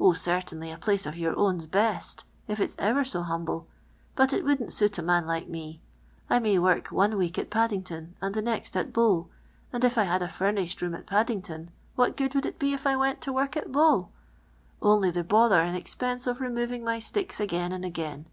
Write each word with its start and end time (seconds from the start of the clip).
Oh, 0.00 0.10
ccitainly, 0.10 0.74
a 0.74 0.76
place 0.76 1.06
of 1.06 1.16
your 1.16 1.38
own 1.38 1.60
'k 1.60 1.68
Ite.'t, 1.76 2.24
if 2.48 2.58
it's 2.58 2.74
ever 2.80 3.04
so 3.04 3.22
humble, 3.22 3.68
but 4.16 4.32
it 4.32 4.44
wouldn't 4.44 4.72
suit 4.72 4.98
a 4.98 5.02
man 5.02 5.24
like 5.24 5.46
me. 5.46 5.80
I 6.28 6.40
may 6.40 6.58
work 6.58 6.88
one 6.88 7.16
week 7.16 7.38
at 7.38 7.48
Paddington, 7.48 8.16
an<l 8.20 8.32
the 8.34 8.42
next 8.42 8.76
at 8.76 8.88
I'ow, 8.92 9.28
and 9.72 9.84
if 9.84 9.96
I 9.96 10.02
had 10.02 10.20
a 10.20 10.28
furnished 10.28 10.80
n)om 10.80 10.98
at 10.98 11.06
Faddinpt«in, 11.06 11.70
what 11.94 12.16
good 12.16 12.32
wcMild 12.32 12.46
it 12.46 12.56
he 12.60 12.74
if 12.74 12.88
I 12.88 12.96
went 12.96 13.20
to 13.20 13.30
wrrk 13.32 13.54
nt 13.56 13.70
IJow) 13.72 14.08
(.)nly 14.82 15.12
the 15.14 15.22
bnthtT 15.22 15.52
and 15.68 15.84
cxpinse 15.84 16.26
of 16.26 16.40
p 16.40 16.48
moving 16.48 16.82
my 16.82 16.98
sticks 16.98 17.38
j 17.38 17.46
g 17.46 17.56
.iin 17.56 17.72
and 17.72 17.84
again. 17.84 18.26